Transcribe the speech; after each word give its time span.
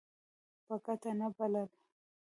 په 0.65 0.75
ګټه 0.85 1.11
نه 1.19 1.27
بلل. 1.35 1.69